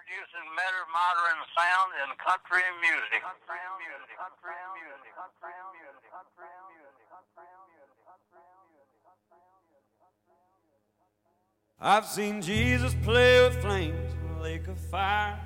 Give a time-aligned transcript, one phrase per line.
[0.00, 3.20] introducing better modern sound in country music.
[3.20, 4.16] Country music.
[11.82, 15.38] I've seen Jesus play with flames in a lake of fire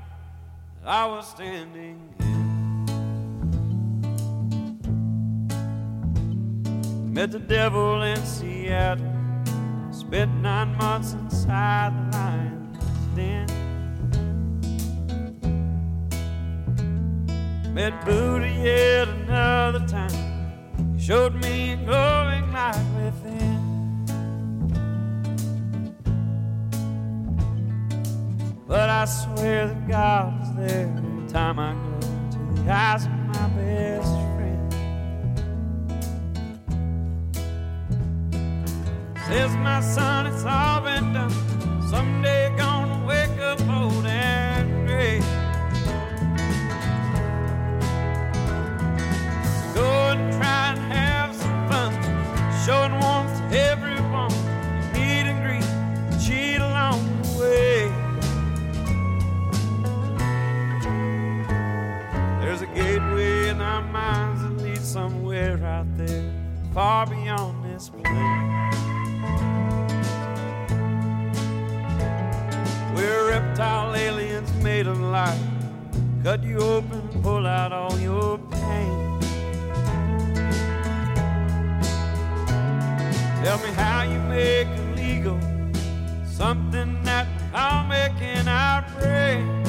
[0.83, 2.35] that I was standing in.
[7.13, 9.07] Met the devil in Seattle,
[9.93, 13.54] spent nine months inside the lion's den.
[17.75, 24.05] Met Buddha yet another time, he showed me a glowing light within.
[28.69, 31.99] But I swear that God is there every time I go
[32.31, 34.73] to the eyes of my best friend.
[39.27, 41.33] Says my son, it's all been done.
[41.91, 44.24] Someday gonna wake up old and
[65.45, 66.33] somewhere out there,
[66.73, 68.71] far beyond this plane.
[72.95, 75.39] We're reptile aliens made of light,
[76.23, 79.21] cut you open, pull out all your pain.
[83.43, 85.39] Tell me how you make illegal
[86.25, 89.64] something that all make in our brain.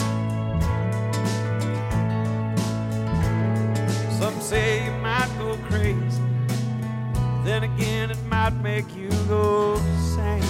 [8.75, 10.43] Make you go insane.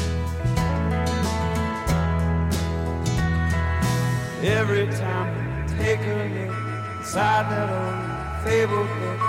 [4.42, 6.56] Every time you take a look
[6.98, 9.20] inside that old fabled book,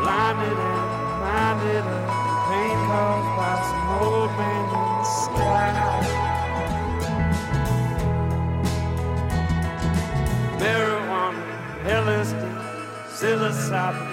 [0.00, 5.68] blinded and reminded of the pain caused by some old man in the sky.
[10.60, 11.42] Marijuana,
[12.02, 12.42] LSD,
[13.12, 14.07] psilocybin,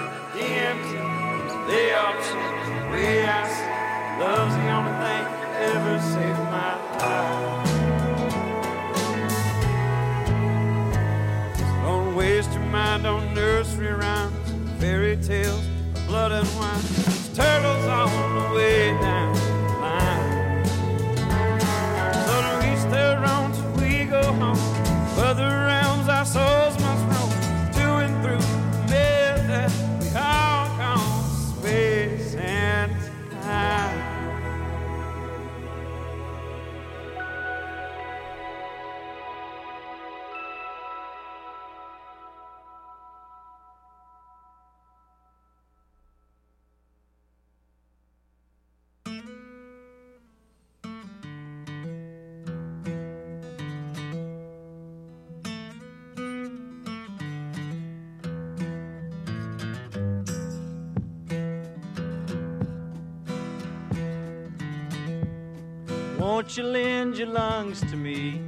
[66.54, 68.40] You lend your lungs to me?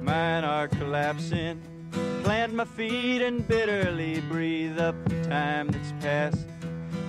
[0.00, 1.60] Mine are collapsing.
[2.22, 6.46] Plant my feet and bitterly breathe up the time that's passed.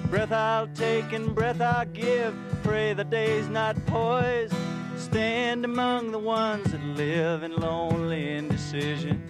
[0.09, 2.35] Breath I'll take and breath I'll give.
[2.63, 4.55] Pray the day's not poised.
[4.97, 9.21] Stand among the ones that live in lonely indecision.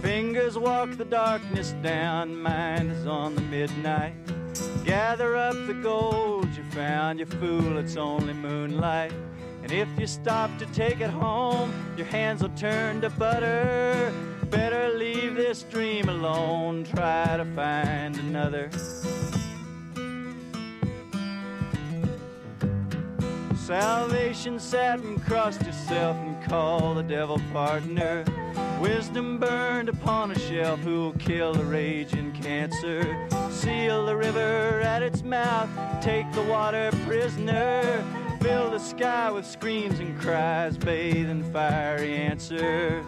[0.00, 4.14] Fingers walk the darkness down, mind is on the midnight.
[4.84, 6.37] Gather up the gold
[7.18, 9.12] you fool, it's only moonlight.
[9.62, 14.12] And if you stop to take it home, your hands will turn to butter.
[14.50, 18.70] Better leave this dream alone, try to find another.
[23.68, 28.24] Salvation sat and crossed yourself and called the devil partner.
[28.80, 33.28] Wisdom burned upon a shelf who'll kill the raging cancer.
[33.50, 35.68] Seal the river at its mouth,
[36.02, 38.02] take the water prisoner.
[38.40, 43.04] Fill the sky with screams and cries, bathe in fiery answers.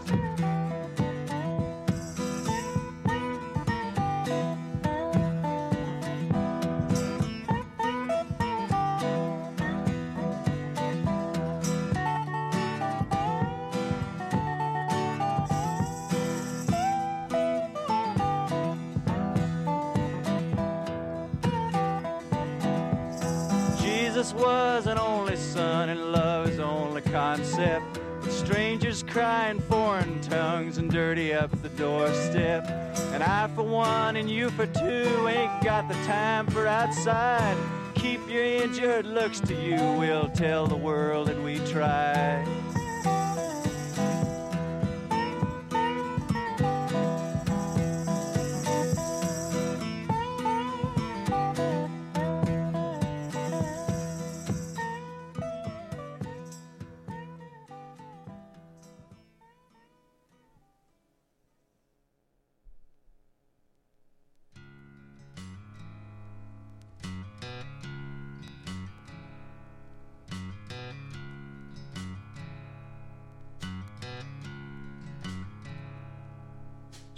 [24.34, 26.00] Was an only son, and
[26.48, 28.00] is only concept.
[28.24, 32.64] It Strangers crying foreign tongues and dirty up the doorstep.
[33.12, 37.56] And I for one and you for two ain't got the time for outside.
[37.94, 42.59] Keep your injured looks to you, we'll tell the world that we tried.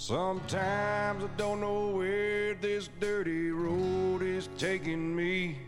[0.02, 5.58] Sometimes I don't know where this dirty road is taking me.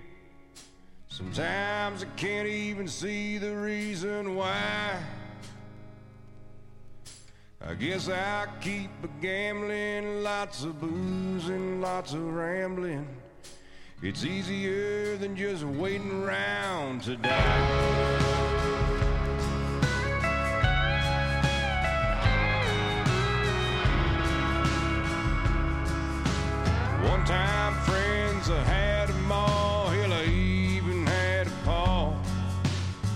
[1.07, 4.99] Sometimes I can't even see the reason why.
[7.65, 13.07] I guess I keep a gambling, lots of booze and lots of rambling.
[14.03, 18.34] It's easier than just waiting around to die.
[28.51, 29.87] I had them all.
[29.87, 32.13] Hell, I even had a paw.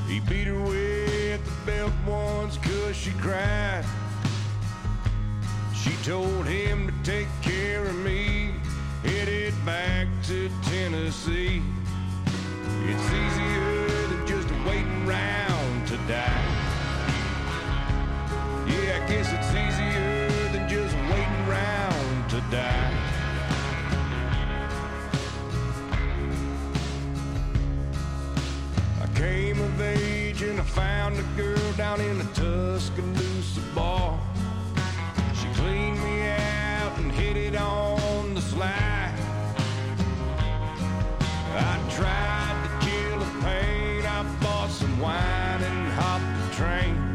[0.06, 3.84] He beat her with the belt once cause she cried.
[5.74, 8.52] She told him to take care of me,
[9.02, 11.60] headed back to Tennessee.
[12.86, 16.46] It's easier than just waiting around to die.
[18.66, 19.67] Yeah, I guess it's easier
[46.58, 47.07] train.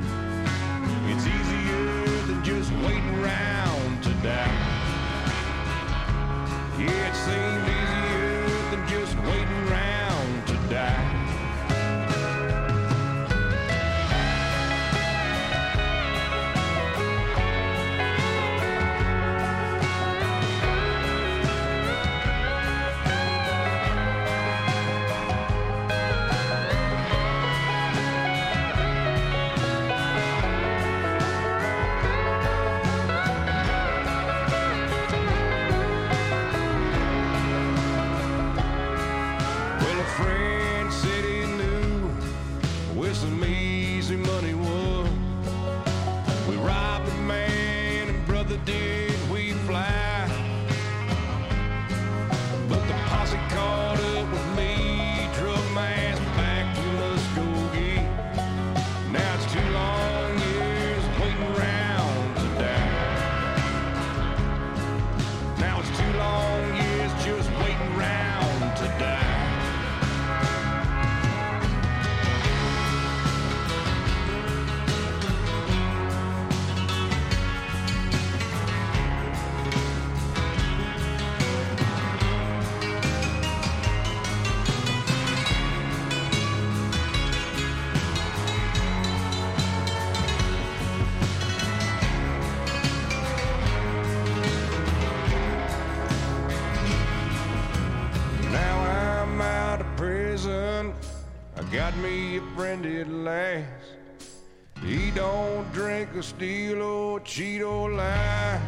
[106.43, 108.59] Steal or cheat or lie.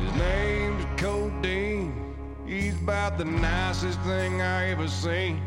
[0.00, 2.14] His name's Codeine.
[2.46, 5.42] He's about the nicest thing I ever seen.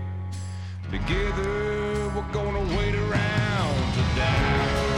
[0.91, 4.88] Together we're gonna wait around to die.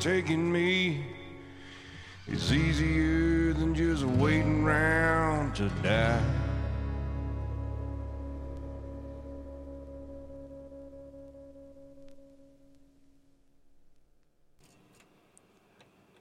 [0.00, 1.04] taking me
[2.28, 6.22] is easier than just waiting around to die.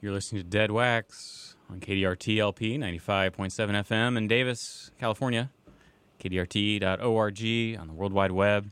[0.01, 5.51] You're listening to Dead Wax on KDRT LP 95.7 FM in Davis, California.
[6.19, 8.71] KDRT.org on the World Wide Web.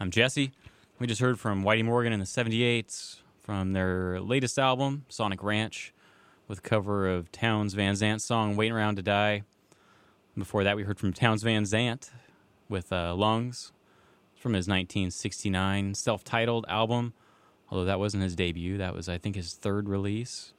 [0.00, 0.52] I'm Jesse.
[0.98, 3.19] We just heard from Whitey Morgan in the 78s
[3.50, 5.92] from their latest album, Sonic Ranch,
[6.46, 9.42] with cover of Townes Van Zandt's song Waiting Around to Die.
[10.38, 12.12] Before that, we heard from Townes Van Zandt
[12.68, 13.72] with uh, Lungs
[14.36, 17.12] from his 1969 self titled album,
[17.68, 18.78] although that wasn't his debut.
[18.78, 20.52] That was, I think, his third release.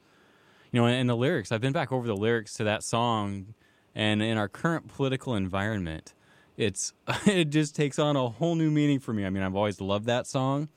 [0.70, 3.54] You know, and the lyrics, I've been back over the lyrics to that song,
[3.94, 6.12] and in our current political environment,
[6.58, 6.92] it's
[7.26, 9.24] it just takes on a whole new meaning for me.
[9.24, 10.68] I mean, I've always loved that song,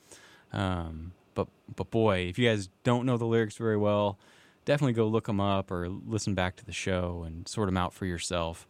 [0.54, 4.18] um, but but boy, if you guys don't know the lyrics very well,
[4.66, 7.94] definitely go look them up or listen back to the show and sort them out
[7.94, 8.68] for yourself.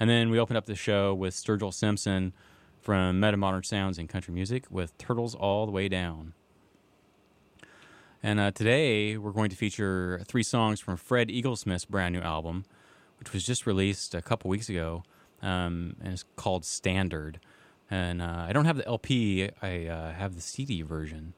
[0.00, 2.32] And then we opened up the show with Sturgill Simpson
[2.80, 6.34] from Meta Modern Sounds and Country Music with Turtles All the Way Down.
[8.22, 12.64] And uh, today we're going to feature three songs from Fred Eaglesmith's brand new album,
[13.18, 15.04] which was just released a couple weeks ago,
[15.40, 17.38] um, and it's called Standard.
[17.90, 21.34] And uh, I don't have the LP; I uh, have the CD version,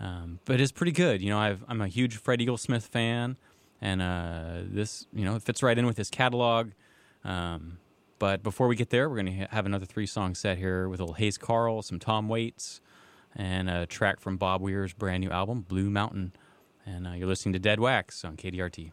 [0.00, 1.22] um, but it's pretty good.
[1.22, 3.36] You know, i am a huge Fred Eaglesmith fan,
[3.80, 6.70] and uh, this, you know, fits right in with his catalog.
[7.24, 7.78] Um,
[8.18, 11.00] but before we get there, we're going to have another three song set here with
[11.00, 12.80] little Hayes Carll, some Tom Waits,
[13.34, 16.32] and a track from Bob Weir's brand new album, Blue Mountain.
[16.84, 18.92] And uh, you're listening to Dead Wax on KDRT.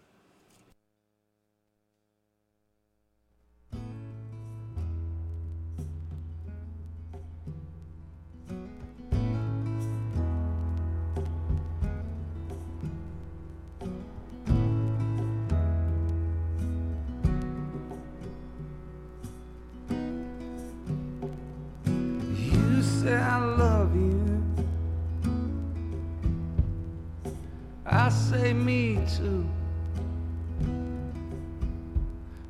[28.54, 29.46] Me too.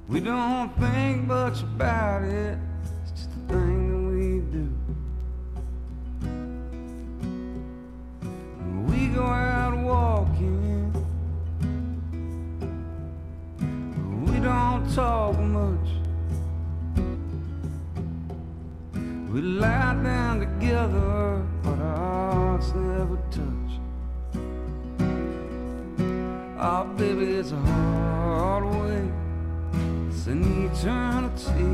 [0.07, 2.57] We don't think much about it,
[3.01, 4.67] it's just a thing that we do.
[8.85, 10.91] We go out walking,
[14.25, 15.89] we don't talk much.
[19.31, 23.52] We lie down together, but our hearts never touch.
[26.65, 29.11] Oh, baby, it's a hard way.
[30.07, 31.73] It's an eternity.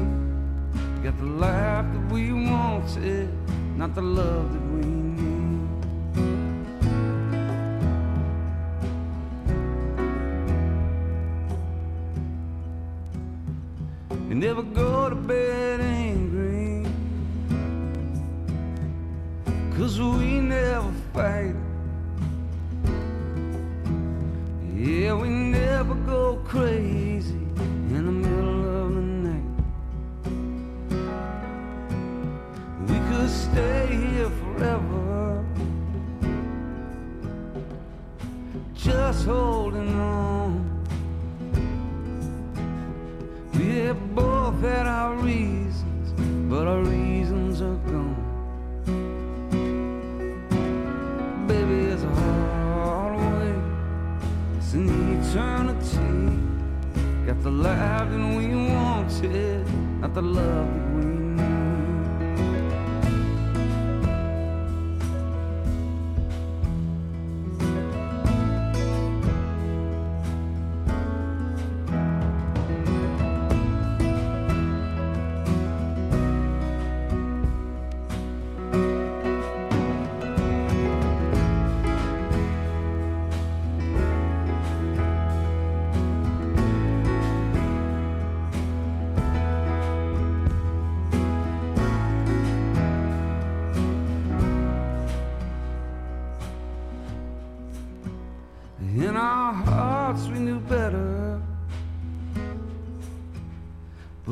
[1.04, 3.30] Got the life that we wanted,
[3.78, 4.99] not the love that we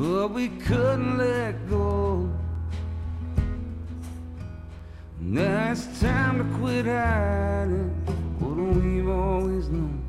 [0.08, 2.30] but we couldn't let go.
[5.20, 7.90] Now it's time to quit hiding
[8.38, 10.02] what we've always known.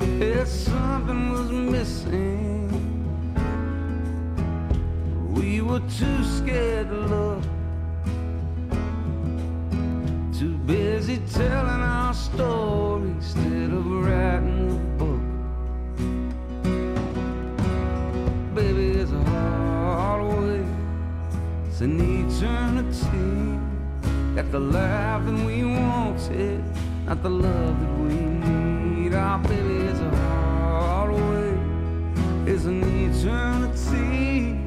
[0.00, 2.70] If something was missing,
[5.34, 7.44] we were too scared to look.
[10.38, 13.14] Too busy telling our story
[21.82, 23.58] an eternity.
[24.36, 26.62] Got the life that we wanted,
[27.06, 29.14] not the love that we need.
[29.14, 34.60] Our baby is a hard way, is an eternity.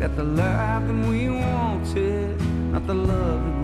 [0.00, 2.40] Got the life that we wanted,
[2.72, 3.55] not the love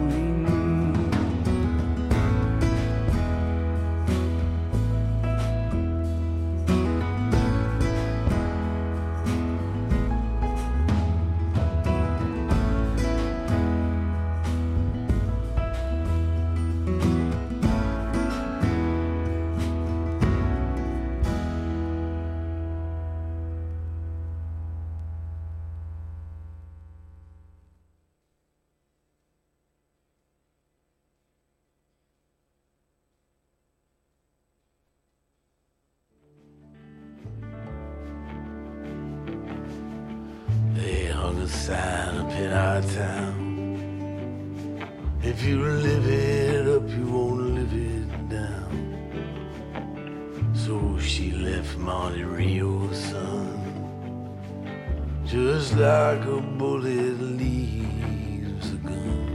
[56.78, 59.28] like leaves a gun.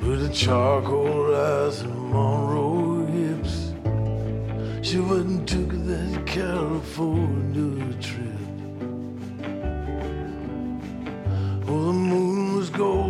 [0.00, 3.74] With a charcoal eyes and Monroe hips.
[4.82, 8.24] She and took that California trip.
[11.68, 13.07] Oh, the moon was gold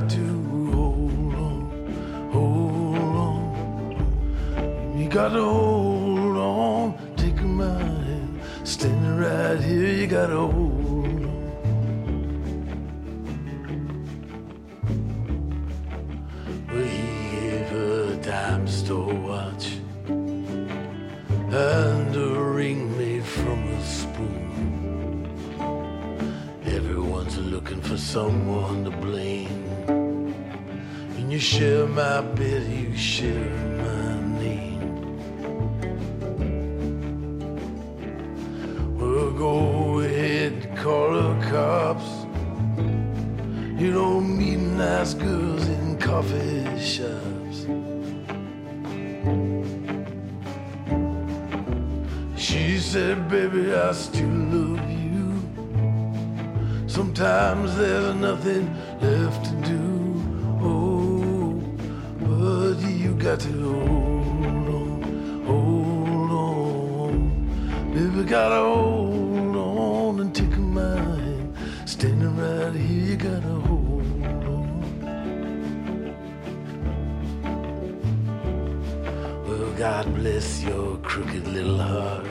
[0.00, 0.24] got to
[0.72, 1.60] hold on,
[2.32, 4.96] hold on.
[4.98, 8.40] You got to hold on, take my hand.
[8.64, 11.32] Standing right here, you got to hold on.
[16.68, 19.76] Well, he gave her a dime store watch
[20.08, 22.28] and a
[22.58, 25.28] ring made from a spoon.
[26.64, 29.61] Everyone's looking for someone to blame.
[31.32, 34.82] You share my bed, you share my name.
[38.98, 42.26] Well, go ahead, call the cops.
[43.80, 47.64] You don't meet nice girls in coffee shops.
[52.36, 55.32] She said, Baby, I still love you.
[56.86, 58.68] Sometimes there's nothing
[59.00, 59.51] left
[63.32, 67.14] got to hold on, hold on.
[67.94, 71.56] Baby, gotta hold on and take my hand.
[71.86, 74.02] Standing right here, you gotta hold
[74.44, 74.68] on.
[79.46, 82.26] Well, God bless your crooked little heart.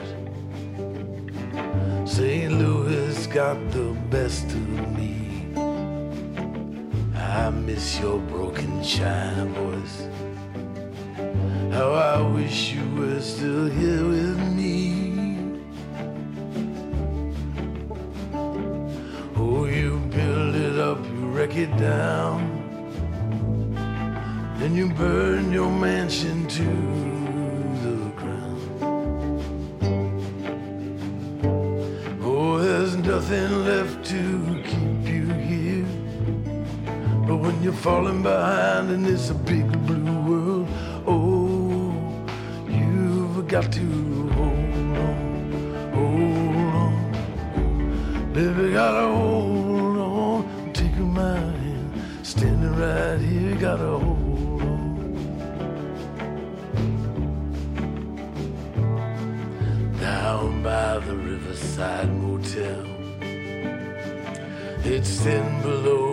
[2.07, 2.51] St.
[2.51, 5.47] Louis got the best of me.
[7.15, 10.30] I miss your broken china voice.
[11.71, 14.71] How I wish you were still here with me.
[19.35, 22.61] Oh, you build it up, you wreck it down.
[24.59, 26.69] Then you burn your mansion to
[27.83, 28.61] the ground.
[32.23, 35.85] Oh, there's nothing left to keep you here.
[37.27, 40.00] But when you're falling behind and it's a big blue
[43.51, 46.93] got to hold on, hold on.
[48.31, 51.91] Baby, gotta hold on, take my hand,
[52.23, 55.11] standing right here, gotta hold on.
[59.99, 62.85] Down by the Riverside Motel,
[64.85, 66.10] it's thin below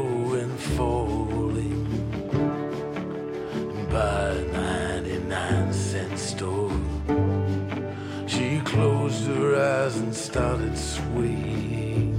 [10.29, 12.13] started swaying.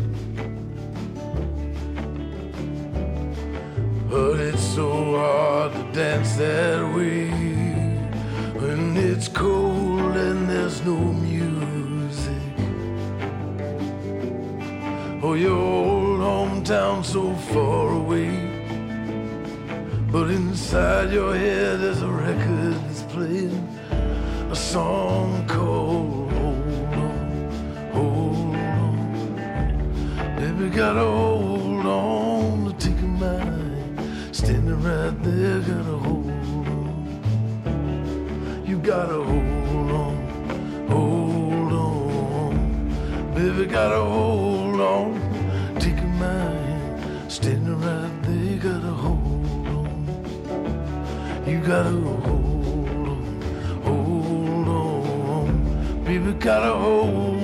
[4.09, 7.29] But it's so hard to dance that way
[8.61, 12.45] when it's cold and there's no music.
[15.21, 18.33] Oh, your old hometown so far away.
[20.11, 23.63] But inside your head there's a record that's playing
[24.49, 25.08] a song
[30.79, 34.33] Baby, gotta hold on to take a mind.
[34.33, 37.03] Standing right there, gotta hold on.
[38.65, 40.15] You gotta hold on,
[40.87, 42.53] hold on.
[43.35, 45.19] Baby, gotta hold on.
[45.81, 48.57] Take my hand, standing right there.
[48.71, 50.07] Gotta hold on.
[51.45, 53.41] You gotta hold on,
[53.83, 55.49] hold on.
[56.05, 57.38] Baby, gotta hold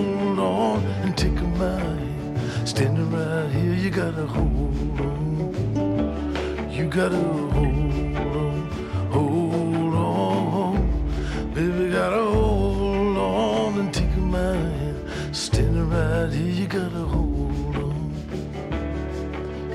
[3.85, 6.71] you gotta hold on.
[6.71, 8.71] You gotta hold on,
[9.11, 11.53] hold on.
[11.53, 15.35] Baby, gotta hold on and take my hand.
[15.35, 18.11] Standing right here, you gotta hold on.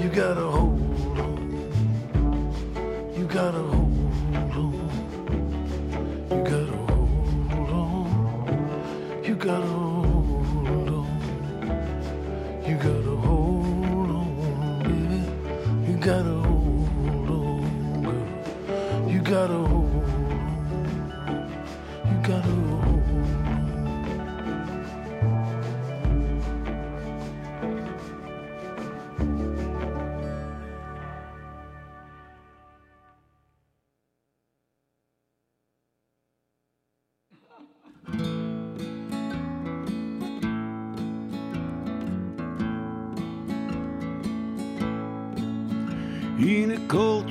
[0.01, 0.70] You gotta hold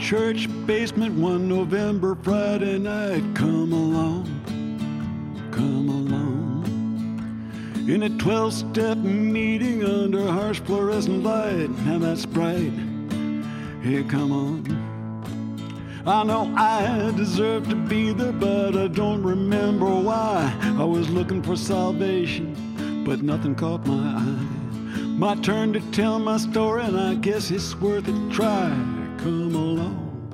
[0.09, 4.25] church basement one November Friday night, come along,
[5.51, 6.65] come along.
[7.87, 12.73] In a 12 step meeting under harsh fluorescent light, now that's bright.
[13.83, 16.03] Here, come on.
[16.07, 20.51] I know I deserve to be there, but I don't remember why.
[20.79, 24.47] I was looking for salvation, but nothing caught my eye.
[25.19, 28.98] My turn to tell my story, and I guess it's worth a try.
[29.21, 30.31] Come along,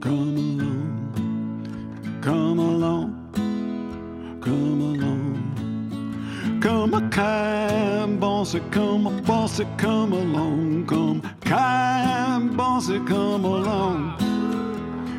[0.00, 3.30] come along, come along,
[4.40, 6.60] come along.
[6.60, 14.16] Come a kind bossy, come a bossy, come along, come kind bossy, come along.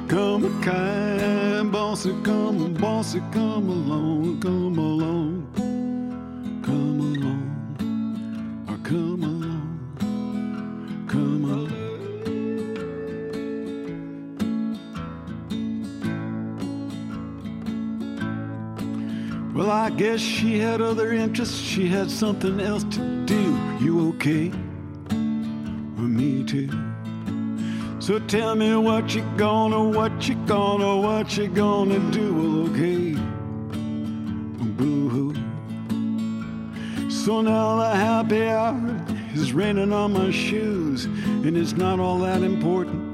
[0.10, 5.48] Come a kind bossy, come a bossy, come along, come along,
[6.62, 7.46] come along,
[8.68, 9.39] or come along,
[19.90, 21.60] I guess she had other interests.
[21.60, 23.60] She had something else to do.
[23.82, 24.50] You okay?
[25.10, 26.70] Well, me too.
[27.98, 32.34] So tell me what you gonna, what you gonna, what you gonna do.
[32.36, 33.16] Well, okay.
[34.78, 35.34] Boo hoo.
[37.10, 42.44] So now the happy hour is raining on my shoes, and it's not all that
[42.44, 43.09] important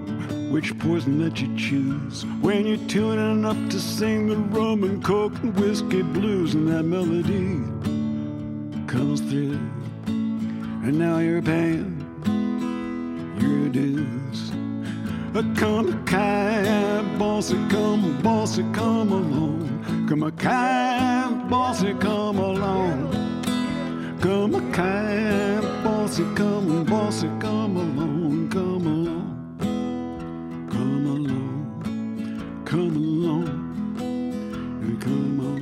[0.51, 2.25] which poison that you choose.
[2.41, 6.83] When you're tuning up to sing the rum and coke and whiskey blues and that
[6.83, 7.59] melody
[8.87, 9.59] comes through.
[10.07, 11.93] And now you're paying
[13.39, 14.51] your dues.
[15.57, 20.05] Come a kind bossy come bossy come along.
[20.07, 23.11] Come a kind bossy come along.
[24.21, 28.49] Come a kind bossy come bossy come along.
[28.49, 29.14] Come along
[32.75, 33.47] come along,
[34.83, 35.61] and come on.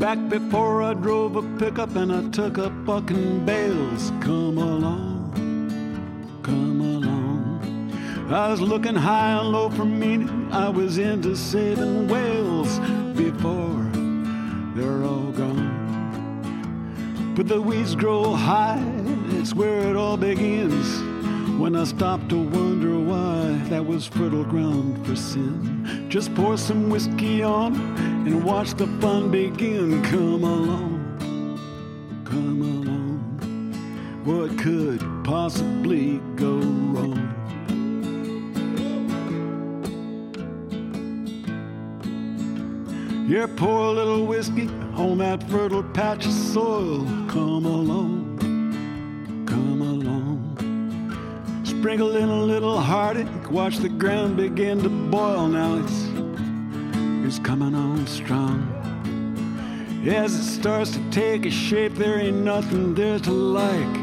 [0.00, 4.10] Back before I drove a pickup and I took up bucking bales.
[4.20, 5.30] Come along,
[6.42, 7.92] come along.
[8.28, 10.48] I was looking high and low for meaning.
[10.50, 12.80] I was into saving whales
[17.40, 18.84] But the weeds grow high,
[19.30, 21.00] it's where it all begins.
[21.58, 26.04] When I stop to wonder why that was fertile ground for sin.
[26.10, 27.76] Just pour some whiskey on
[28.26, 30.02] and watch the fun begin.
[30.02, 33.20] Come along, come along.
[34.26, 37.26] What could possibly go wrong?
[43.26, 47.19] Yeah, pour a little whiskey on that fertile patch of soil.
[47.30, 48.38] Come along,
[49.46, 51.62] come along.
[51.64, 55.46] Sprinkle in a little heartache, watch the ground begin to boil.
[55.46, 56.08] Now it's
[57.24, 58.66] it's coming on strong.
[60.08, 63.96] As it starts to take a shape, there ain't nothing there to like.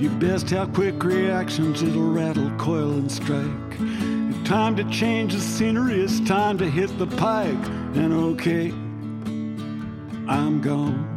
[0.00, 4.44] You best have quick reactions, it'll rattle, coil, and strike.
[4.44, 7.66] Time to change the scenery, it's time to hit the pike.
[7.96, 8.68] And okay,
[10.28, 11.09] I'm gone.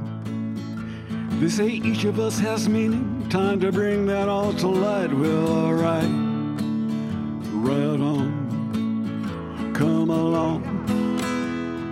[1.44, 5.14] They say each of us has meaning, time to bring that all to light.
[5.14, 6.10] Well, alright,
[7.52, 9.74] right on.
[9.74, 10.64] come along,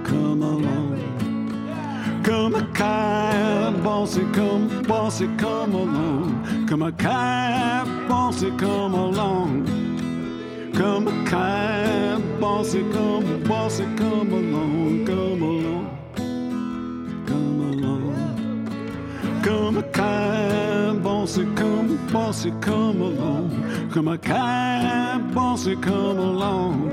[0.06, 2.24] come along.
[2.24, 6.66] Come a kind bossy, come bossy, come along.
[6.70, 9.66] Come a kind bossy, come along.
[10.74, 15.61] Come a kind bossy, come bossy, come along, come along,
[19.52, 23.90] Come a kind bossy, come bossy, come along.
[23.92, 26.90] Come a kind bossy, come along.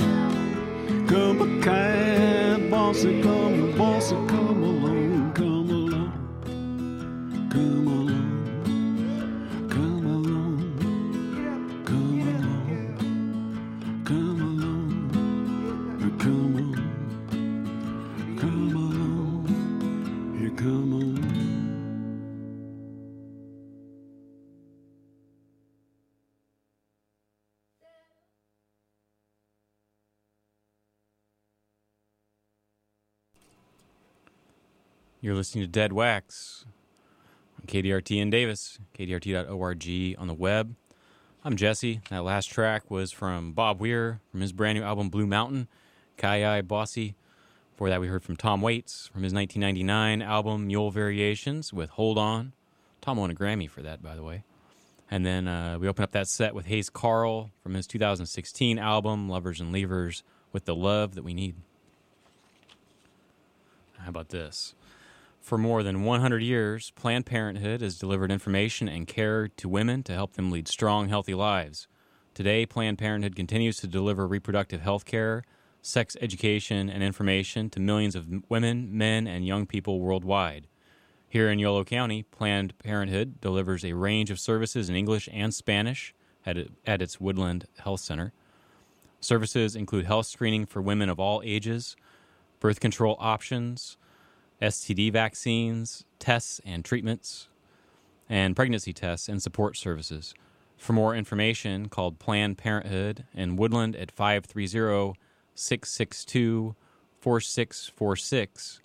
[1.07, 6.13] Come a kind bossy, come bossy, come along, come along,
[7.49, 8.08] come along,
[35.29, 36.65] You're listening to Dead Wax
[37.61, 40.75] on KDRT in Davis, kdrt.org on the web.
[41.45, 42.01] I'm Jesse.
[42.09, 45.69] That last track was from Bob Weir from his brand new album Blue Mountain,
[46.17, 47.15] Kai Bossy.
[47.73, 52.17] Before that, we heard from Tom Waits from his 1999 album Mule Variations with Hold
[52.17, 52.55] On.
[53.03, 54.45] Tom won a Grammy for that, by the way.
[55.11, 59.29] And then uh, we open up that set with Hayes Carll from his 2016 album
[59.29, 60.23] Lovers and Leavers
[60.55, 61.57] with The Love That We Need.
[63.99, 64.75] How about this?
[65.49, 70.13] For more than 100 years, Planned Parenthood has delivered information and care to women to
[70.13, 71.89] help them lead strong, healthy lives.
[72.35, 75.45] Today, Planned Parenthood continues to deliver reproductive health care,
[75.81, 80.69] sex education, and information to millions of women, men, and young people worldwide.
[81.31, 86.15] Here in Yolo County, Planned Parenthood delivers a range of services in English and Spanish
[86.45, 86.59] at,
[87.01, 88.35] its Woodland Health Center.
[89.21, 91.97] Services include health screening for women of all ages,
[92.61, 93.97] birth control options,
[94.61, 97.49] STD vaccines, tests and treatments,
[98.29, 100.35] and pregnancy tests and support services.
[100.77, 105.19] For more information, call Planned Parenthood in Woodland at 530
[105.55, 106.77] 662
[107.21, 108.81] 4646.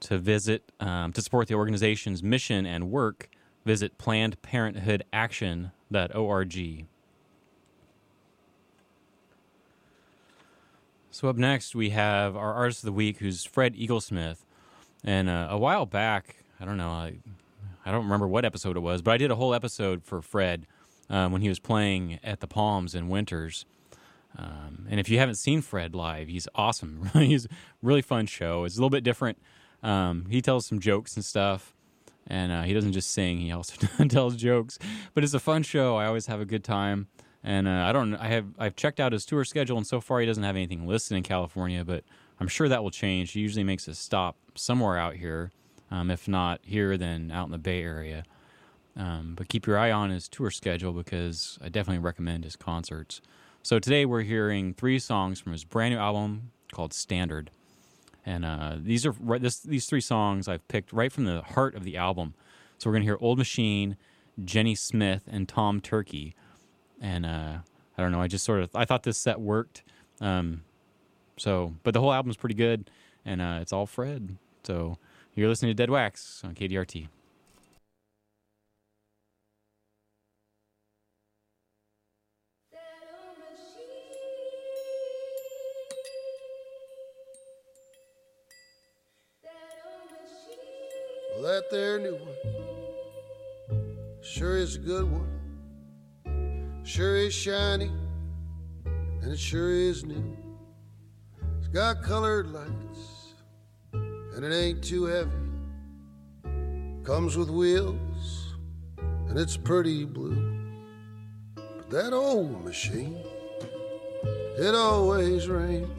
[0.00, 3.28] To visit, um, to support the organization's mission and work,
[3.66, 6.86] visit plannedparenthoodaction.org.
[11.10, 14.38] So up next, we have our artist of the week, who's Fred Eaglesmith.
[15.04, 17.18] And uh, a while back, I don't know, I,
[17.84, 20.66] I don't remember what episode it was, but I did a whole episode for Fred
[21.08, 23.64] um, when he was playing at the Palms in Winters.
[24.38, 27.10] Um, and if you haven't seen Fred live, he's awesome.
[27.14, 27.48] he's a
[27.82, 28.64] really fun show.
[28.64, 29.38] It's a little bit different.
[29.82, 31.74] Um, he tells some jokes and stuff,
[32.26, 34.78] and uh, he doesn't just sing; he also tells jokes.
[35.14, 35.96] But it's a fun show.
[35.96, 37.08] I always have a good time.
[37.42, 38.14] And uh, I don't.
[38.14, 38.46] I have.
[38.58, 41.22] I've checked out his tour schedule, and so far he doesn't have anything listed in
[41.22, 41.84] California.
[41.84, 42.04] But
[42.40, 43.32] I'm sure that will change.
[43.32, 45.52] He usually makes a stop somewhere out here,
[45.90, 48.24] um, if not here, then out in the Bay Area.
[48.96, 53.20] Um, but keep your eye on his tour schedule because I definitely recommend his concerts.
[53.62, 57.50] So today we're hearing three songs from his brand new album called Standard,
[58.24, 61.84] and uh, these are this, these three songs I've picked right from the heart of
[61.84, 62.34] the album.
[62.78, 63.96] So we're gonna hear Old Machine,
[64.42, 66.34] Jenny Smith, and Tom Turkey.
[67.00, 67.58] And uh,
[67.96, 69.82] I don't know, I just sort of I thought this set worked.
[70.20, 70.62] Um,
[71.40, 72.90] so, but the whole album's pretty good,
[73.24, 74.36] and uh, it's all Fred.
[74.62, 74.98] So
[75.34, 77.08] you're listening to Dead Wax on KDRT.
[91.32, 92.34] Well, that there new one
[94.20, 96.82] sure is a good one.
[96.84, 97.90] Sure is shiny,
[98.84, 100.39] and it sure is new.
[101.72, 103.34] Got colored lights,
[103.92, 105.30] and it ain't too heavy.
[107.04, 108.54] Comes with wheels,
[109.28, 110.58] and it's pretty blue.
[111.54, 113.22] But that old machine,
[114.58, 115.90] it always rained.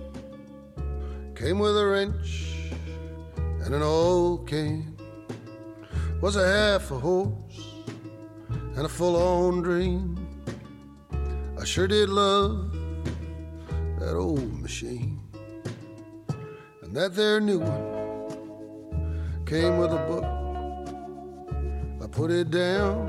[1.35, 2.51] Came with a wrench
[3.63, 4.95] and an old cane
[6.19, 7.83] was a half a horse
[8.75, 10.17] and a full on dream.
[11.59, 12.71] I sure did love
[13.99, 15.10] that old machine.
[16.91, 20.25] And that there new one came with a book.
[22.03, 23.07] I put it down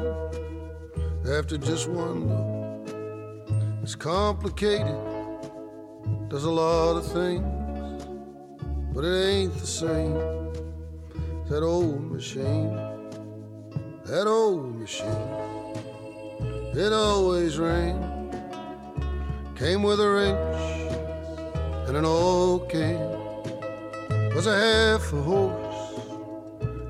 [1.37, 3.83] after just one look.
[3.83, 4.97] It's complicated,
[6.29, 8.05] does a lot of things,
[8.95, 10.15] but it ain't the same.
[11.49, 12.79] That old machine
[14.05, 15.09] that old machine.
[16.75, 18.37] It always rained,
[19.57, 23.12] came with a wrench and an old can
[24.35, 26.01] was a half a horse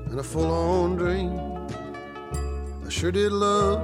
[0.09, 1.39] and a full on dream.
[2.85, 3.81] I sure did love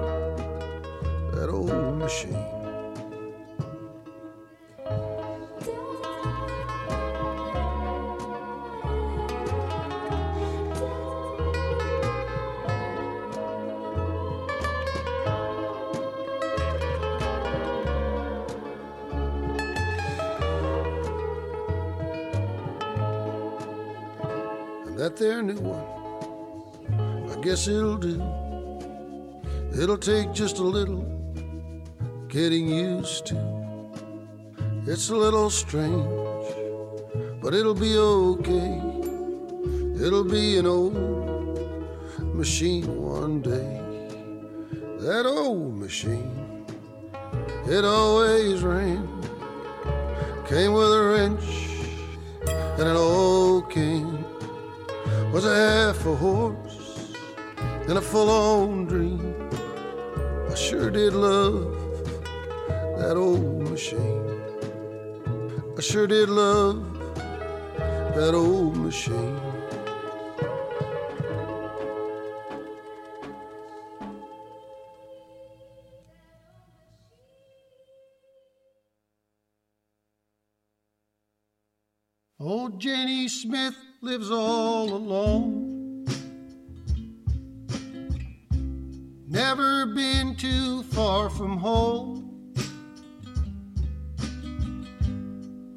[1.33, 2.58] that old machine.
[27.41, 28.21] Guess it'll do.
[29.81, 31.05] It'll take just a little
[32.27, 33.37] getting used to.
[34.85, 36.05] It's a little strange,
[37.41, 38.81] but it'll be okay.
[40.03, 41.85] It'll be an old
[42.35, 43.81] machine one day.
[44.99, 46.65] That old machine,
[47.67, 49.07] it always ran.
[50.47, 51.47] Came with a wrench
[52.79, 54.25] and an old can.
[55.31, 56.68] Was a half a horse
[57.89, 59.49] and a full on dream.
[60.47, 61.75] I sure did love
[62.99, 64.43] that old machine.
[65.75, 66.85] I sure did love
[68.13, 69.39] that old machine.
[82.39, 85.78] Old Jenny Smith lives all alone.
[89.39, 92.53] Never been too far from home.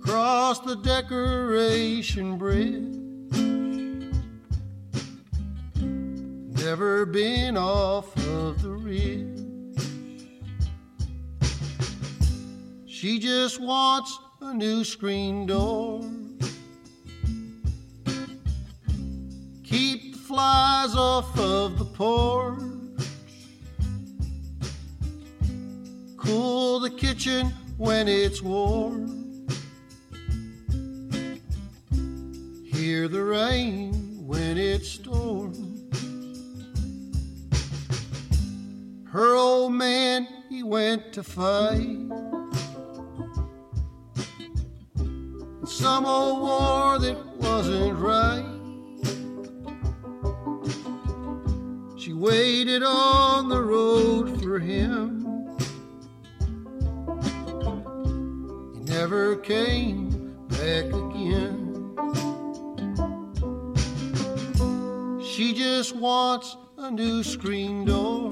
[0.00, 2.98] Cross the decoration bridge.
[6.60, 9.38] Never been off of the ridge.
[12.88, 16.00] She just wants a new screen door.
[19.62, 22.71] Keep the flies off of the porch.
[26.24, 29.48] Cool the kitchen when it's warm.
[32.64, 35.82] Hear the rain when it storms.
[39.10, 41.98] Her old man, he went to fight.
[45.66, 48.46] Some old war that wasn't right.
[51.98, 55.21] She waited on the road for him.
[59.02, 60.10] Never came
[60.46, 61.58] back again.
[65.20, 68.30] She just wants a new screen door.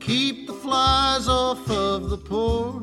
[0.00, 2.82] Keep the flies off of the porch.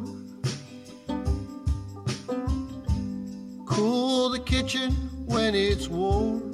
[3.65, 4.91] Cool the kitchen
[5.25, 6.53] when it's warm.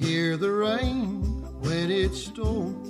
[0.00, 1.20] Hear the rain
[1.60, 2.85] when it storms.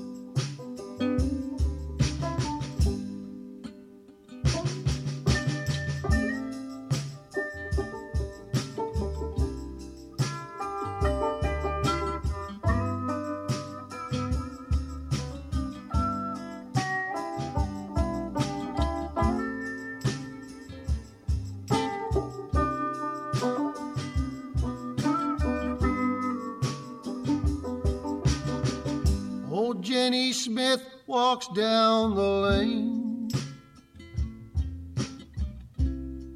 [30.56, 33.28] Smith walks down the lane.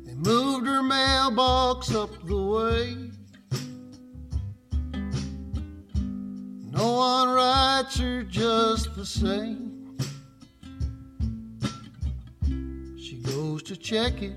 [0.04, 2.96] They moved her mailbox up the way.
[6.70, 9.96] No one writes her just the same.
[12.98, 14.36] She goes to check it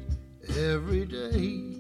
[0.60, 1.76] every day.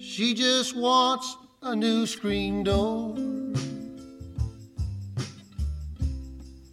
[0.00, 3.35] She just wants a new screen door.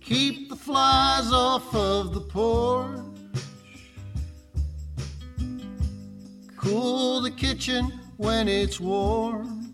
[0.04, 2.99] Keep the flies off of the porch.
[6.58, 9.74] Cool the kitchen when it's warm.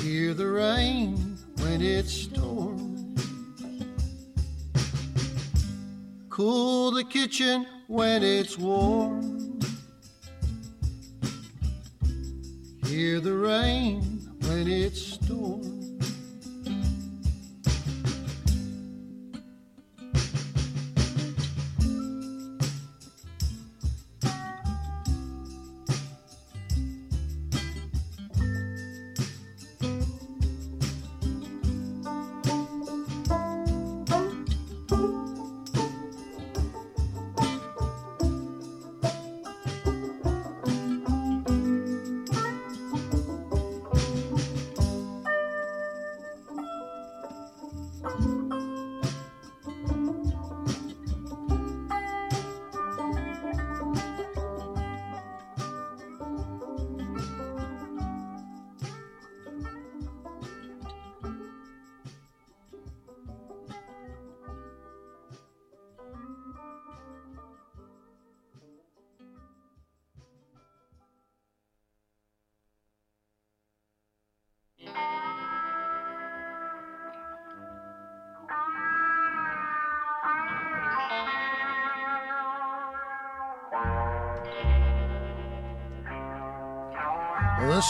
[0.00, 3.24] Hear the rain when it storms.
[6.28, 9.60] Cool the kitchen when it's warm.
[12.86, 14.02] Hear the rain
[14.42, 15.69] when it storms.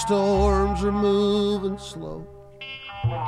[0.07, 2.26] Storms are moving slow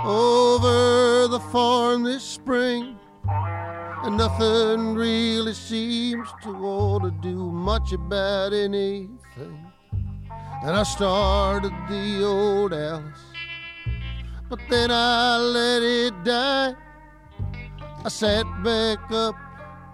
[0.05, 2.99] over the farm this spring,
[3.29, 9.67] and nothing really seems to want to do much about anything.
[10.65, 13.21] And I started the old Allis,
[14.49, 16.75] but then I let it die.
[18.03, 19.37] I sat back up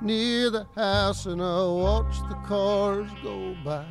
[0.01, 3.85] near the house and I watched the cars go by.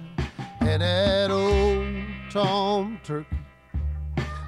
[0.61, 3.37] And that old Tom Turkey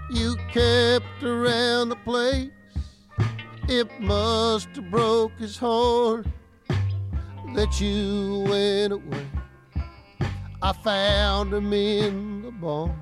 [0.10, 2.50] you kept around the place,
[3.68, 6.26] it must have broke his heart
[7.54, 9.28] that you went away.
[10.62, 13.00] I found him in the barn,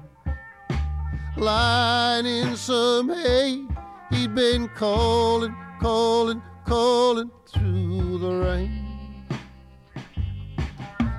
[1.37, 3.65] lying in some hay.
[4.11, 8.86] He'd been calling, calling, calling through the rain.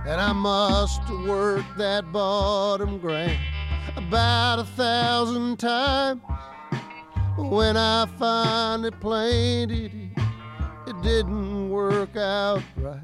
[0.08, 3.38] And I must work that bottom ground
[3.94, 6.22] about a thousand times.
[7.36, 10.22] When I finally planted it,
[10.86, 13.02] it didn't work out right.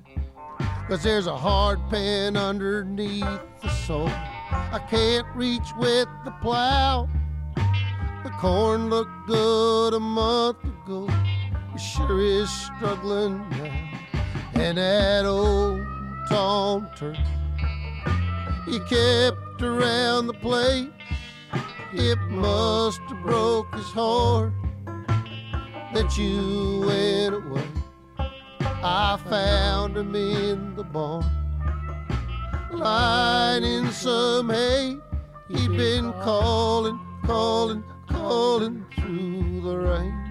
[0.88, 4.08] Cause there's a hard pan underneath the soil.
[4.08, 7.06] I can't reach with the plow.
[7.54, 11.06] The corn looked good a month ago.
[11.74, 13.90] It sure is struggling now.
[14.54, 15.93] And that old
[16.28, 17.18] Turkey,
[18.66, 20.88] he kept around the place.
[21.92, 24.52] It must have broke his heart
[25.92, 27.68] that you went away.
[28.18, 31.24] I found him in the barn,
[32.72, 34.96] lying in some hay.
[35.48, 40.23] He'd been calling, calling, calling through the rain.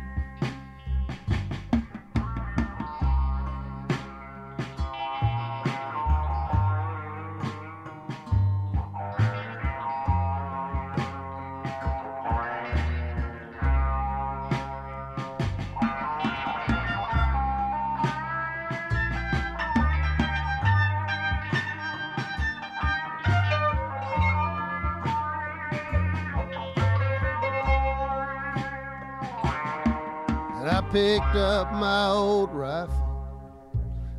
[30.93, 33.67] Picked up my old rifle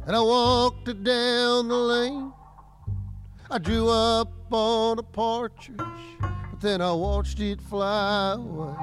[0.08, 2.32] and I walked it down the lane.
[3.48, 5.78] I drew up on a partridge,
[6.18, 8.74] but then I watched it fly away.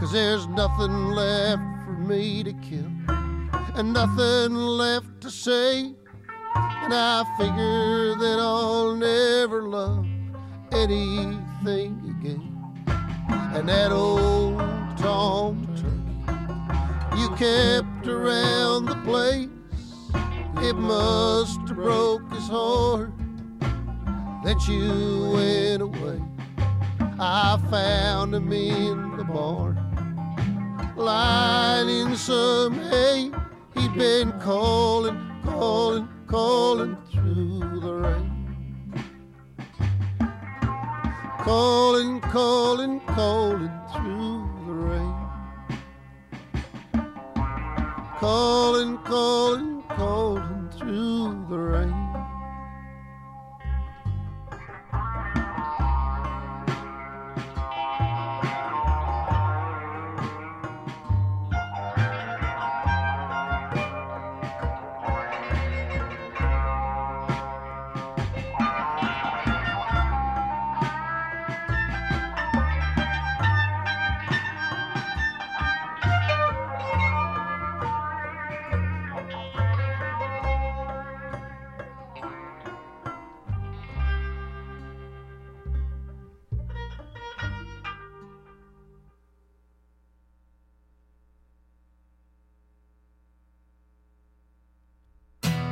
[0.00, 2.90] Cause there's nothing left for me to kill
[3.74, 5.80] and nothing left to say.
[6.56, 10.06] And I figure that I'll never love
[10.72, 12.56] anything again.
[13.54, 14.58] And that old
[14.96, 15.69] Tom
[17.40, 19.48] kept around the place.
[20.62, 23.12] It must have broke his heart
[24.44, 26.20] that you went away.
[27.18, 29.78] I found him in the barn,
[30.96, 33.30] lying in some hay.
[33.74, 38.30] He'd been calling, calling, calling through the rain.
[41.38, 43.79] Calling, calling, calling
[48.20, 51.99] Calling, calling, calling through the rain.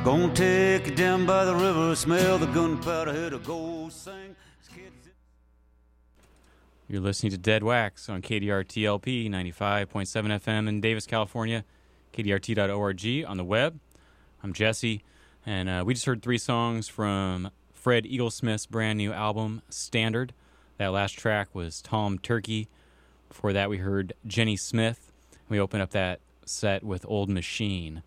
[0.09, 4.35] Gonna take you down by the river, smell the gunpowder, hear the gold sing.
[6.87, 11.63] You're listening to Dead Wax on KDRTLP 95.7 FM in Davis, California,
[12.13, 13.79] KDRT.org on the web.
[14.41, 15.03] I'm Jesse,
[15.45, 20.33] and uh, we just heard three songs from Fred Eaglesmith's brand new album, Standard.
[20.79, 22.67] That last track was Tom Turkey.
[23.27, 25.11] Before that, we heard Jenny Smith.
[25.49, 28.01] We opened up that set with Old Machine.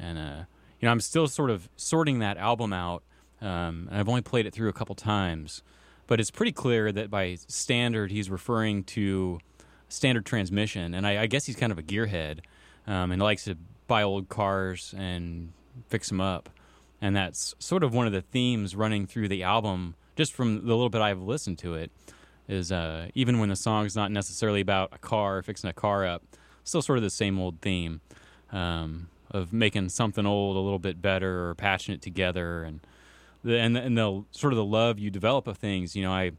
[0.00, 0.44] And, uh,
[0.80, 3.02] you know, I'm still sort of sorting that album out.
[3.40, 5.62] Um, I've only played it through a couple times.
[6.06, 9.40] But it's pretty clear that by standard, he's referring to
[9.88, 10.94] standard transmission.
[10.94, 12.40] And I, I guess he's kind of a gearhead
[12.86, 13.56] um, and likes to
[13.86, 15.52] buy old cars and
[15.88, 16.48] fix them up.
[17.00, 20.74] And that's sort of one of the themes running through the album just from the
[20.74, 21.92] little bit I've listened to it,
[22.48, 26.24] is uh, even when the song's not necessarily about a car fixing a car up,
[26.64, 28.00] still sort of the same old theme
[28.50, 32.80] um, of making something old a little bit better or patching it together and
[33.44, 35.94] the and the, and the sort of the love you develop of things.
[35.94, 36.32] You know, I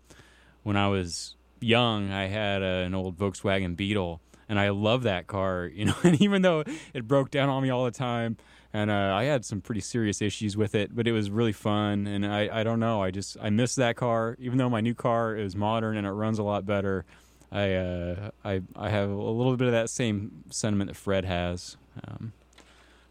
[0.63, 5.27] when I was young, I had a, an old Volkswagen Beetle, and I love that
[5.27, 5.69] car.
[5.79, 6.63] You know, and even though
[6.93, 8.37] it broke down on me all the time,
[8.73, 12.05] and uh, I had some pretty serious issues with it, but it was really fun.
[12.05, 14.93] And I, I don't know, I just I miss that car, even though my new
[14.93, 17.05] car is modern and it runs a lot better.
[17.51, 21.77] I uh, I I have a little bit of that same sentiment that Fred has.
[22.07, 22.33] Um,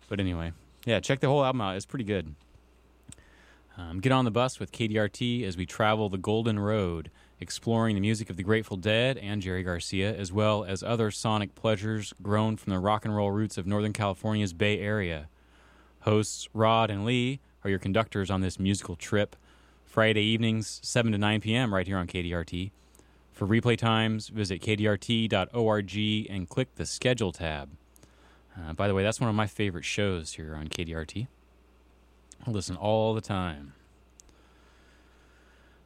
[0.08, 0.52] but anyway,
[0.84, 1.76] yeah, check the whole album out.
[1.76, 2.34] It's pretty good.
[3.76, 8.00] Um, get on the bus with KDRT as we travel the Golden Road, exploring the
[8.00, 12.56] music of the Grateful Dead and Jerry Garcia, as well as other sonic pleasures grown
[12.56, 15.28] from the rock and roll roots of Northern California's Bay Area.
[16.00, 19.36] Hosts Rod and Lee are your conductors on this musical trip.
[19.84, 22.72] Friday evenings, 7 to 9 p.m., right here on KDRT.
[23.32, 25.96] For replay times, visit kdrt.org
[26.28, 27.77] and click the schedule tab.
[28.58, 31.28] Uh, by the way, that's one of my favorite shows here on KDRT.
[32.46, 33.74] I listen all the time.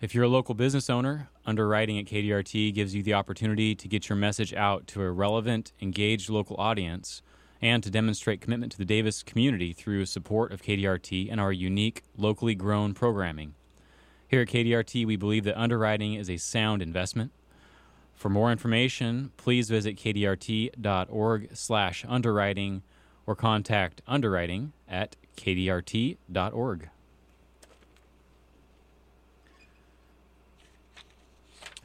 [0.00, 4.08] If you're a local business owner, underwriting at KDRT gives you the opportunity to get
[4.08, 7.22] your message out to a relevant, engaged local audience
[7.60, 12.02] and to demonstrate commitment to the Davis community through support of KDRT and our unique,
[12.16, 13.54] locally grown programming.
[14.26, 17.30] Here at KDRT, we believe that underwriting is a sound investment.
[18.22, 22.82] For more information, please visit kdrt.org/underwriting
[23.26, 26.88] or contact underwriting at kdrt.org.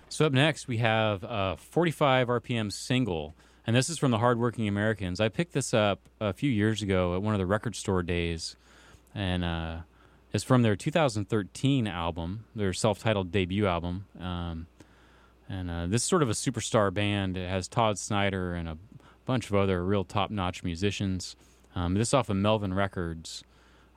[0.09, 3.33] So up next, we have a 45 RPM single,
[3.65, 5.19] and this is from the Hardworking Americans.
[5.19, 8.55] I picked this up a few years ago at one of the record store days,
[9.15, 9.77] and uh,
[10.31, 14.05] it's from their 2013 album, their self-titled debut album.
[14.19, 14.67] Um,
[15.49, 17.37] and uh, this is sort of a superstar band.
[17.37, 18.77] It has Todd Snider and a
[19.25, 21.35] bunch of other real top-notch musicians.
[21.75, 23.43] Um, this is off of Melvin Records.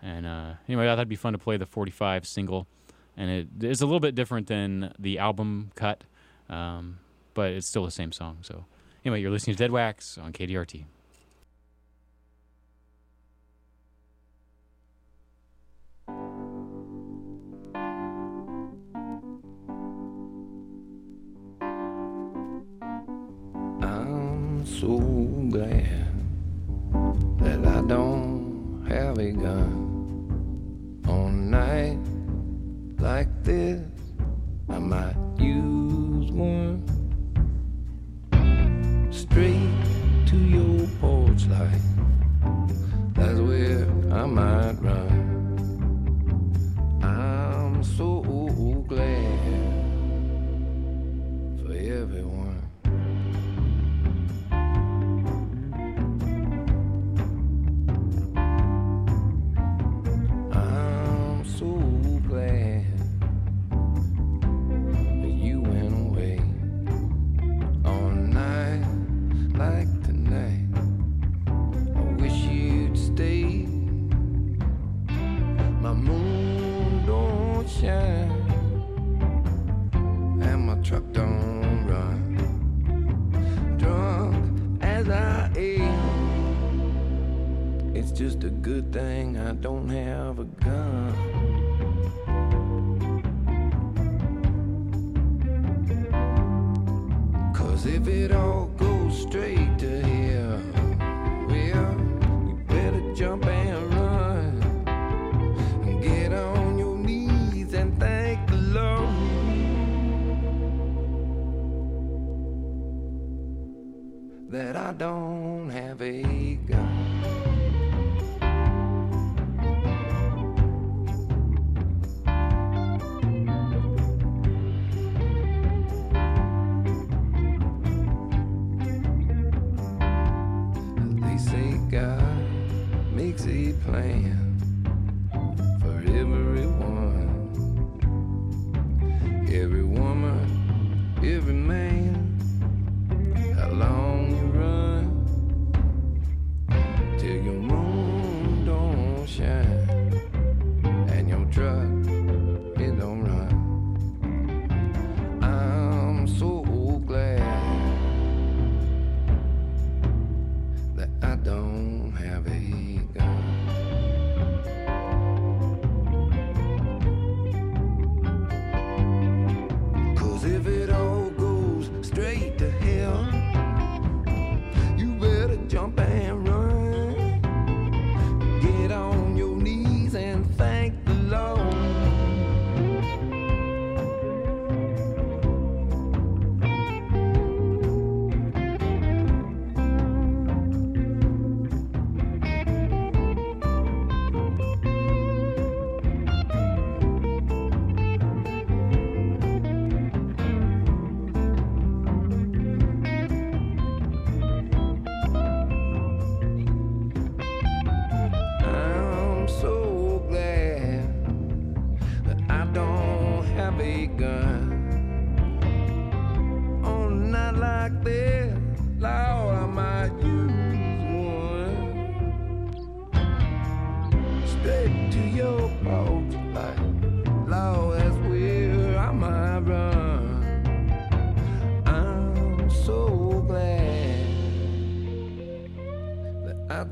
[0.03, 2.67] And uh, anyway, I thought it'd be fun to play the 45 single.
[3.17, 6.05] And it is a little bit different than the album cut,
[6.49, 6.99] um,
[7.35, 8.39] but it's still the same song.
[8.43, 8.65] So
[9.05, 10.85] anyway, you're listening to Dead Wax on KDRT.
[24.81, 24.97] So
[25.51, 26.07] glad
[27.39, 31.03] that I don't have a gun.
[31.07, 31.99] On night
[32.99, 33.83] like this,
[34.71, 35.20] I might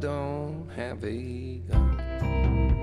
[0.01, 2.78] don't have a gun.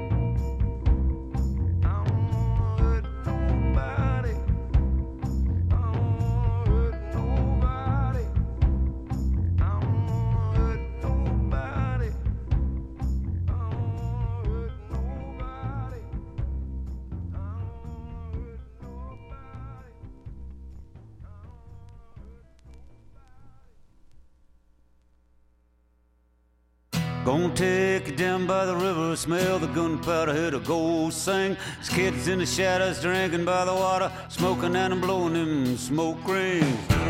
[28.47, 31.55] By the river, smell the gunpowder, hear the ghost sing.
[31.75, 36.65] There's kids in the shadows drinking by the water, smoking and blowing them smoke rings.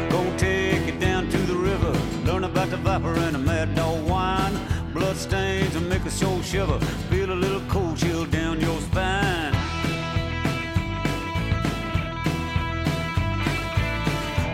[0.09, 1.91] Gonna take you down to the river,
[2.25, 4.59] learn about the viper and the mad dog wine.
[4.93, 6.79] Blood stains and make a soul shiver,
[7.09, 9.53] feel a little cold chill down your spine.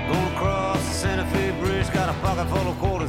[0.07, 3.00] Gonna cross the Santa Fe Bridge, got a pocket full of quarters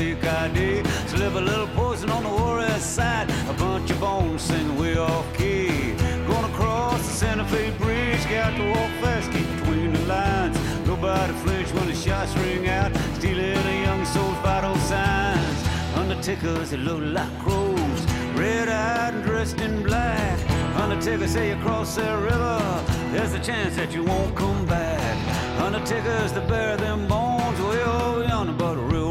[0.00, 0.84] a fake ID.
[1.08, 5.26] Slip a little poison on the Juarez side, a bunch of bones singing way off
[5.36, 5.94] key.
[6.26, 10.56] Gonna cross the Santa Fe Bridge, got to walk fast, keep between the lines.
[10.86, 15.60] Nobody flinch when the shots ring out, stealing a young soul's vital signs.
[15.96, 18.00] Undertakers that look like crows,
[18.34, 20.38] red-eyed and dressed in black.
[20.76, 25.16] Undertaker say you cross that river, there's a chance that you won't come back.
[25.60, 29.09] Undertakers that bear them bones way over yonder the railroad tracks.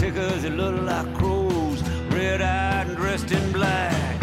[0.00, 4.20] Undertakers that look like crows, red-eyed and dressed in black.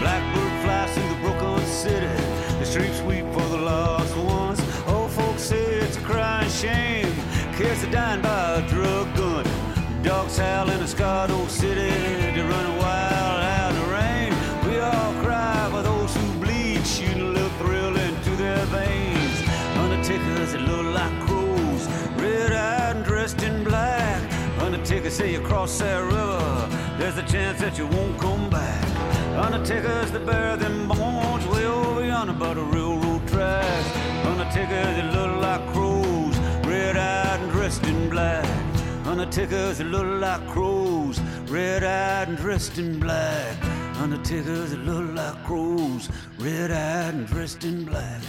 [0.00, 2.06] Blackbird flies through the broken city.
[2.60, 4.60] The streets weep for the lost ones.
[4.86, 7.14] Old folks say it's a crying shame.
[7.58, 9.44] Kids are dying by a drug gun.
[10.02, 12.15] Dogs howl in a scarred old city.
[25.06, 28.82] Undertaker say you cross that river, there's a chance that you won't come back.
[29.36, 33.96] Undertakers that bear them bones way over yonder by the railroad tracks.
[34.26, 36.36] Undertakers that look like crows,
[36.66, 38.44] red-eyed and dressed in black.
[39.06, 43.56] Undertakers that look like crows, red-eyed and dressed in black.
[44.00, 48.22] Undertakers that look like crows, red-eyed and dressed in black.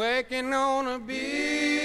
[0.00, 1.79] Working on a building.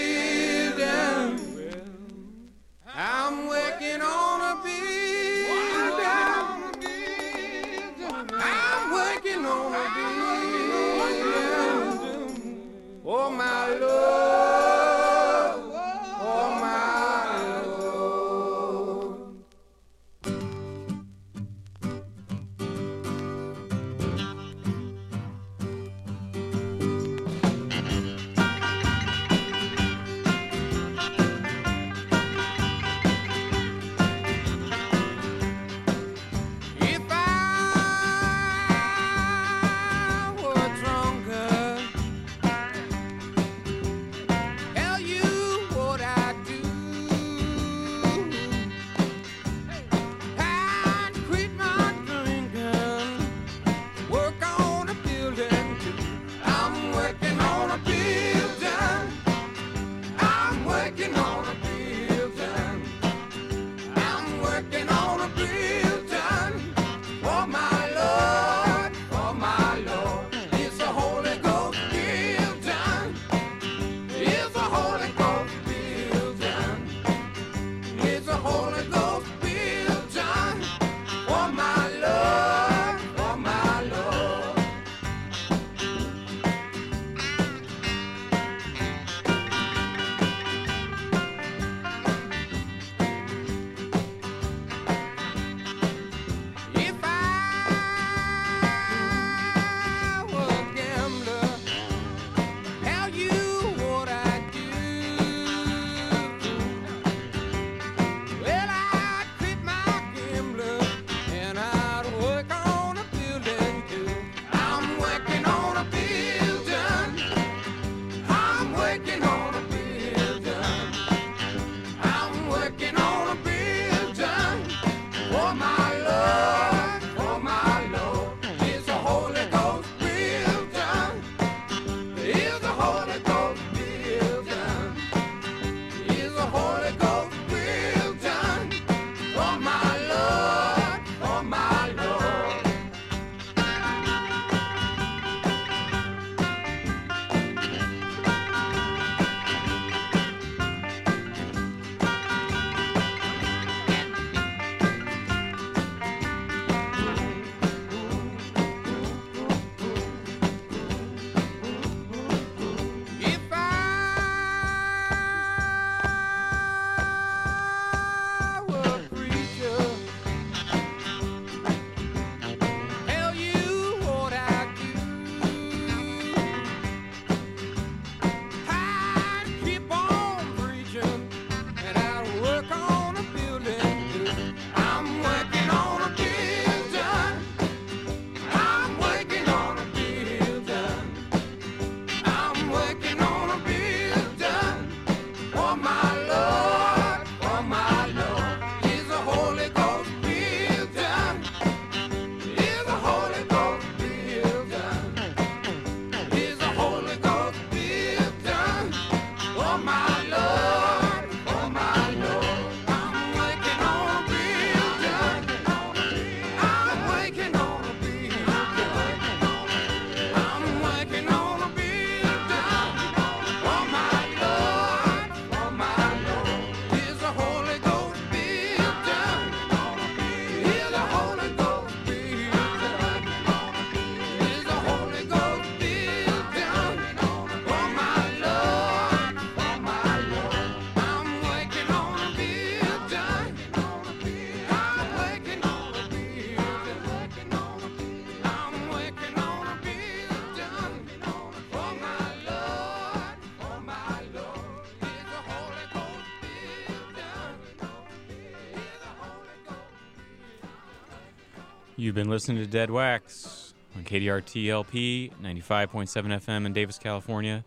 [262.16, 267.66] You've been listening to Dead Wax on KDRTLP 95.7 FM in Davis, California,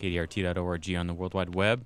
[0.00, 1.84] KDRT.org on the World Wide Web.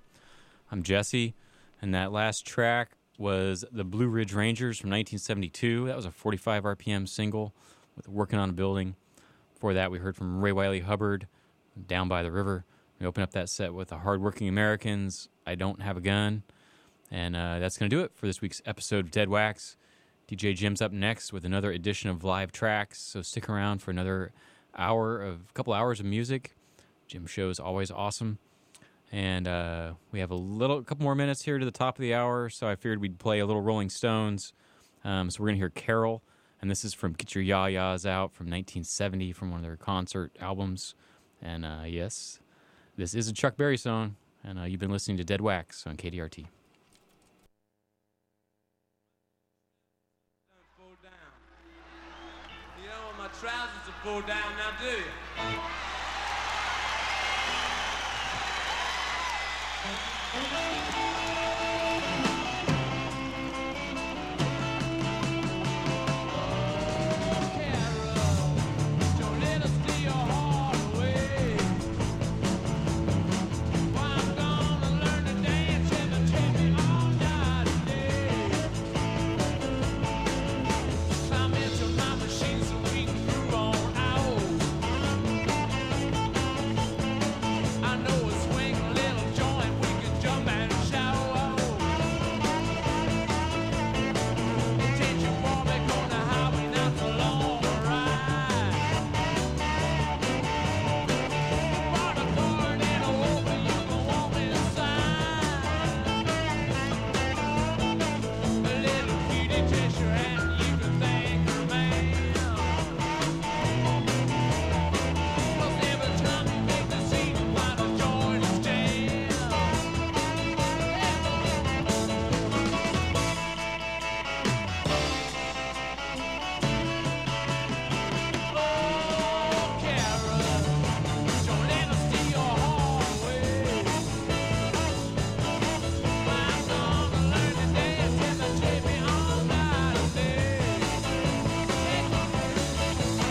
[0.70, 1.34] I'm Jesse,
[1.82, 5.86] and that last track was the Blue Ridge Rangers from 1972.
[5.86, 7.53] That was a 45 RPM single
[7.96, 8.94] with Working on a Building.
[9.55, 11.26] Before that, we heard from Ray Wylie Hubbard,
[11.88, 12.64] Down by the River.
[13.01, 16.44] We opened up that set with the Hardworking Americans, I Don't Have a Gun.
[17.11, 19.76] And uh, that's going to do it for this week's episode of Dead Wax.
[20.29, 24.31] DJ Jim's up next with another edition of live tracks, so stick around for another
[24.76, 26.55] hour of couple hours of music.
[27.07, 28.39] Jim show is always awesome,
[29.11, 32.12] and uh, we have a little, couple more minutes here to the top of the
[32.12, 32.51] hour.
[32.51, 34.53] So I figured we'd play a little Rolling Stones.
[35.03, 36.22] Um, so we're gonna hear Carol,
[36.61, 39.79] and this is from Get Your Ya Ya's Out from 1970 from one of their
[39.79, 40.95] concert albums.
[41.41, 42.39] And uh, yes,
[42.99, 45.97] this is a Chuck Berry song, and uh, you've been listening to Dead Wax on
[45.97, 46.49] KDRT.
[52.81, 54.86] You don't want my trousers to fall down now, do
[60.82, 60.88] you?